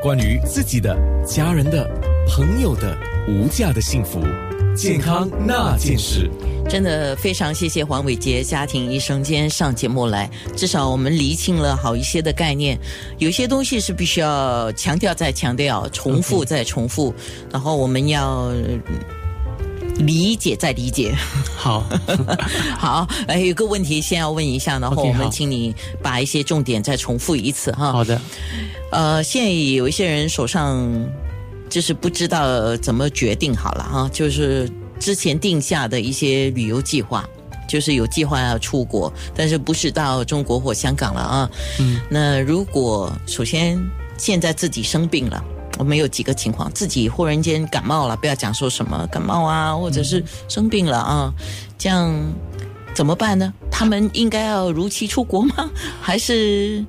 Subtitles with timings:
[0.00, 0.96] 关于自己的、
[1.26, 1.84] 家人的、
[2.28, 4.20] 朋友的无价的幸福，
[4.76, 6.30] 健康那件事。
[6.68, 12.78] 真的非常谢谢黄伟杰家庭医生今天上节目来，至少我们厘清了好一些的概念，
[13.18, 17.12] 有些东西是必须要强调再强调，重复再重复，
[17.50, 18.52] 然后我们要。
[19.98, 21.14] 理解再理解，
[21.56, 21.84] 好
[22.78, 27.92] 好，哎，有个问题先要问一下，然后我们请你把一些重点再重复一次哈。
[27.92, 28.20] 好的，
[28.90, 30.88] 呃，现在有一些人手上
[31.68, 37.28] 就是不知道怎么决定好了哈，就是之前定下的一些旅游计划，
[37.68, 41.50] 就是有计划要出国，但是不是到中国或香港了啊？
[41.80, 43.78] 嗯，那如果首先
[44.16, 45.44] 现在自己生病了。
[45.78, 51.32] 我们有几个情况，自己忽然间感冒了，不要讲说什么感冒啊，或者是生病了啊，
[51.78, 52.12] 这样
[52.94, 53.52] 怎么办呢？
[53.70, 55.70] 他们应该要如期出国吗？
[56.02, 56.84] 还是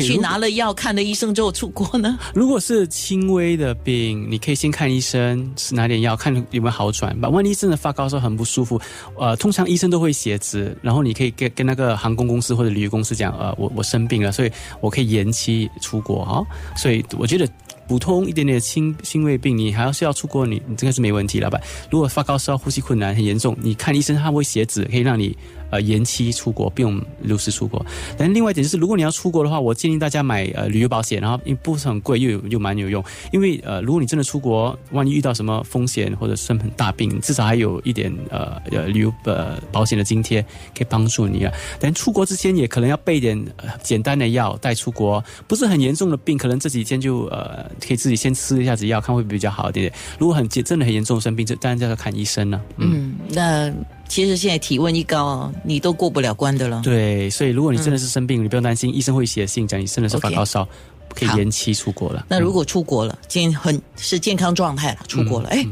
[0.00, 2.18] 去拿了药看了医生之后出国呢？
[2.34, 7.28] 如果是轻微的病，你可以先看医生，吃拿点药，看有没有好转吧。
[7.28, 8.80] 万一真的发高烧很不舒服，
[9.16, 14.50] 呃，通常医生都会写纸，然后你可以跟跟那个航空公司或者旅游公司讲，呃，我我生病了，所以
[14.80, 16.42] 我可以延期出国啊。
[16.76, 17.48] 所以我觉得。
[17.92, 21.60] 普通一点点的轻轻微病，你还要是要出国，你你这个是没问题，老板。
[21.90, 25.36] 如果发高烧、呼吸困难很严重，你看医生他会写纸，可以让你。
[25.72, 27.84] 呃，延期出国不用如实出国。
[28.18, 33.02] 但另外一点就是，如果你要出国的话，我建议大家买呃旅游保险，然后因为不是很贵，又又蛮有用。
[33.32, 40.42] 因为呃，如果你真的出国，万一遇到什么风险或者生很大病，至少还有一点呃呃旅游呃保险的津贴
[40.76, 41.52] 可以帮助你啊。
[41.80, 43.42] 但出国之前也可能要备点
[43.82, 49.90] 简单的药带出国，不是很严重的病，可能这几天就呃可以自己先吃一下子药，看会比较好一点。
[50.18, 52.60] 如果很真的很严重生病，就当然就要看医生了。
[52.76, 53.72] 嗯，那。
[54.12, 56.82] 其实现在体温一高，你都过不了关的了。
[56.84, 60.68] 对，所以如果你真的是生病，你不用担心，医生会写信讲你真的是发高烧，
[61.14, 62.26] 可以延期出国了。
[62.28, 65.66] 那如果出国了，健很是健康状态了，出国了，哎，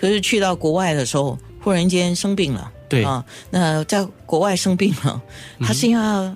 [0.00, 5.22] 可是去到国外的时候，忽然间生病了，对啊，那在国外生病了，
[5.60, 6.34] 他是要。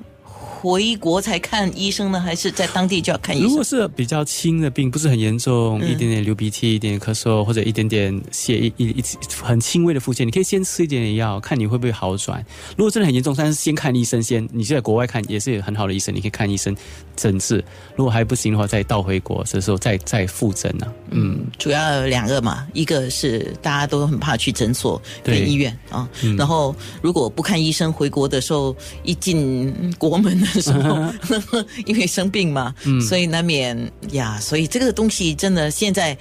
[0.62, 3.48] 回国才看医生呢，还是在当地就要看医生？
[3.48, 9.02] 如果是比较轻的病，不是很严重，一点点流鼻涕、一点点咳嗽，或者一点点血一一一
[9.42, 12.46] 很轻微的腹泻，你可以先吃一点点药，看你会不会好转。
[12.76, 14.48] 如果真的很严重，但是先看医生先。
[14.52, 16.76] 你就在国外看也是很好的医生，你可以看医生
[17.16, 17.64] 诊治。
[17.96, 20.86] 如果还不行的话，再倒回国的时候再再复诊呢。
[21.10, 26.08] 嗯，主要有两个嘛，一个是大家都很怕去诊所跟医院啊，
[26.38, 30.40] 然后如果不看医生，回国的时候一进国门。
[30.60, 31.12] 时候，
[31.86, 33.76] 因为生病嘛，所以难免
[34.10, 36.16] 呀，所以这个东西真的现在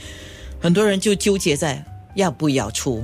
[0.60, 1.84] 很多人就纠结在
[2.16, 3.04] 要不要出。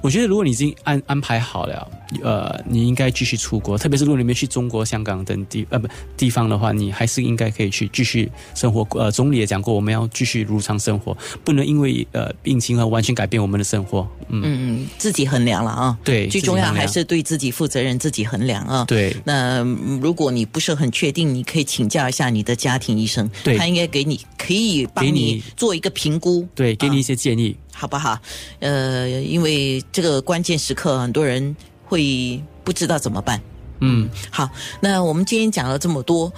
[0.00, 1.88] 我觉得如果你已经安安排好了。
[2.24, 8.84] 呃，你应该继续出国，特别是如果你没去中国、香港等地呃不地方的话，你还是应该可以去继续生活。
[8.98, 14.04] 呃，总理也讲过，我们要继续如常生活，不能因为呃病情而完全改变我们的生活。
[14.28, 15.96] 嗯嗯，自己衡量了啊。
[16.02, 18.84] 对，最重要还是对自己负责任，自己衡量啊。
[18.86, 19.14] 对。
[19.22, 19.62] 那
[20.02, 28.20] 如果你不是很确定，你可以请教一下你的家庭医生，他应该给你可以帮你做一个评估，对，给你一些建议，好不好？
[28.60, 31.56] 呃，因为这个关键时刻，很多人。
[31.90, 33.42] 会不知道怎么办？
[33.80, 34.48] 嗯，好，
[34.78, 36.32] 那我们今天讲了这么多，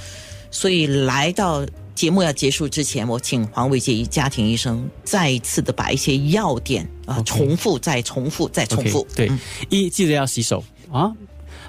[0.51, 1.63] 所以来到
[1.95, 9.07] 节目要结束之前，我请黄伟杰家庭医生再一次的把一些要点啊重复，再重复，再重复。
[9.15, 9.31] 对，
[9.69, 11.13] 一记得要洗手啊，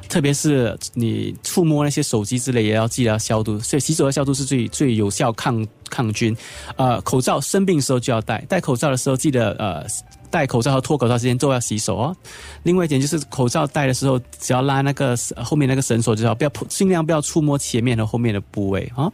[0.10, 3.60] 特别是你触摸那些手机之类，也要记得要消毒。
[3.60, 6.36] 所以洗手和消毒是最最有效抗抗菌。
[6.76, 9.86] 呃，口罩生病时候就要戴，戴口罩的时候记得呃。
[10.34, 12.18] 戴口罩和脱口罩之间都要洗手哦。
[12.64, 19.08] 另外一点就是，口罩戴的时候，只要拉那个后面那个绳索就好，不要尽量不要触摸前面和后面的部位啊。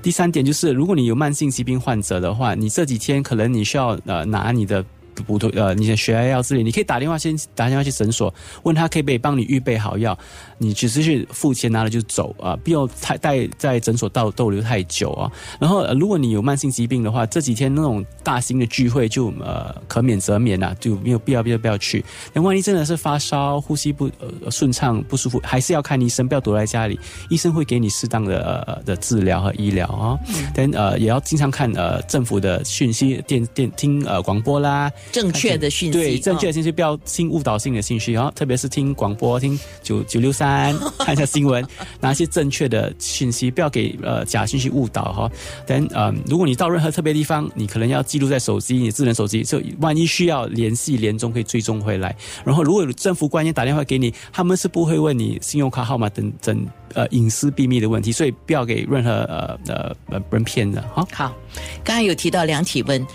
[0.00, 4.84] 第三点就是，如果你有慢性疾病患者的话，你这几天可能你需要呃拿你的。
[5.20, 8.32] 补脱呃，你的血压药之类，你可以打电话先打电话去诊所，
[8.62, 10.16] 问他可以不可以帮你预备好药，
[10.58, 15.30] 你只是去付钱拿了就走啊，不要太待在诊所逗逗留太久啊。
[15.58, 22.04] 然后如果你有慢性疾病的话，这几天那种大型的聚会就呃可免则免呐，就没有必要必要不要去。
[22.32, 26.98] 那万一真的是发烧、呼吸不呃顺畅、不舒服，还是要看医生，不要躲在家里，
[27.28, 30.18] 医生会给你适当的呃的治疗和医疗啊。
[30.54, 34.90] 但呃也要经常看呃政府的讯息，电电听呃广播啦。
[35.12, 41.64] 正确的讯息，对正确的哦信息，不要听误导性的信息，然后特别是听广播、听九九六三， 看一下新闻，
[42.00, 45.30] 拿一些正确的信息，不要给呃假信息误导哈。
[45.66, 52.14] 但呃，如果你到任何特别地方，你可能要记录在手机，你智能手机，就万一需要联系联中可以追踪回来。
[52.44, 61.06] 然后如果有政府官员打电话给你，他们是不会问你信用卡号码等等呃隐私秘密的问题，所以不要给任何呃呃呃人骗的哈。
[61.12, 61.34] 好，
[61.82, 63.06] 刚才有提到量体温，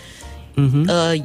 [0.55, 0.85] 嗯哼。
[0.87, 1.15] 呃，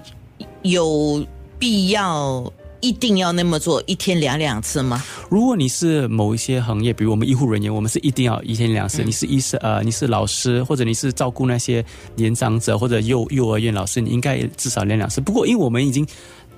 [0.62, 1.24] 有
[1.58, 5.02] 必要一定要那么做，一天量两次吗？
[5.28, 9.04] 如果你是某一些行业，比如我们医护人员，我们是一定要一天两次。
[9.04, 11.84] 你是医生呃，你是老师，或者你是照顾那些
[12.14, 15.20] 年长者或者幼幼儿园老师，你应该至少量两次。
[15.20, 16.06] 不过，因为我们已经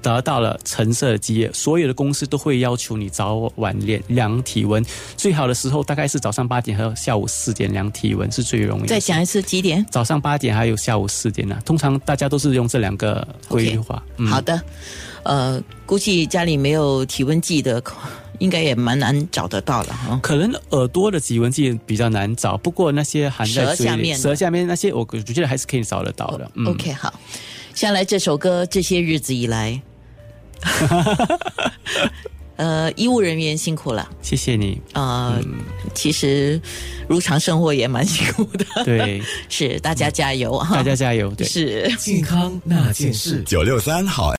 [0.03, 4.85] 得到了橙色的基液，所有的公司都会要求你早晚量量体温。
[5.17, 8.87] 最好的时候大概是早上八点和下午四点量体温是最容易。
[8.87, 9.87] 再讲一次几点？
[9.91, 14.03] 早上八点还有下午四点呢、通常大家都是用这两个规划。
[14.19, 14.61] 嗯好的，
[15.23, 17.83] 呃，估计家里没有体温计的，
[18.39, 20.19] 应该也蛮难找得到了哈。
[20.23, 26.51] 可能耳朵的体温计比较难找，不过那些含在、舌下面舌下面那些，我我觉得还是可以找得到的。
[26.55, 27.13] 嗯 OK，好，
[27.75, 29.81] 下来这首歌，这些日子以来，
[32.57, 34.09] 呃，医务人员辛苦了。
[34.21, 34.81] 谢谢你。
[34.93, 35.41] 呃，
[35.95, 36.61] 其实
[37.09, 41.31] 日常生活也蛮辛苦的，对， 是大家加油哈，大家加油。
[41.35, 41.45] 对。
[41.47, 41.91] 是。
[41.99, 43.43] 健康那件事。
[43.45, 44.31] 九六三好